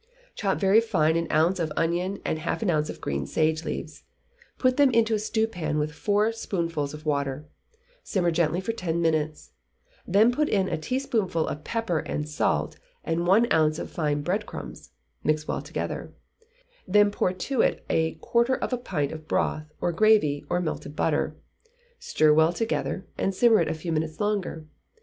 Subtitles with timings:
[0.33, 4.01] Chop very fine an ounce of onion and half an ounce of green sage leaves,
[4.57, 7.45] put them into a stewpan with four spoonfuls of water,
[8.01, 9.51] simmer gently for ten minutes,
[10.07, 14.47] then put in a teaspoonful of pepper and salt, and one ounce of fine bread
[14.47, 14.89] crumbs;
[15.23, 16.11] mix well together;
[16.87, 20.95] then pour to it a quarter of a pint of broth, or gravy, or melted
[20.95, 21.35] butter;
[21.99, 24.65] stir well together, and simmer it a few minutes longer.